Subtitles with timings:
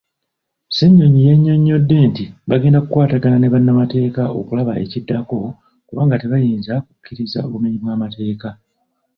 [0.69, 5.37] Ssenyonyi yannyonnyodde nti bagenda kukwatagana ne bannamateeka okulaba ekiddako
[5.87, 8.49] kubanga tebayinza kukkiriza bumenyi bwamateeka.